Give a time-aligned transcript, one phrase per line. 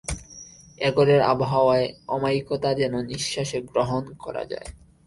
[0.79, 1.83] এ ঘরের আবহাওয়ার
[2.07, 4.69] অমায়িকতা যেন নিশ্বাসে গ্রহণ করা যায়।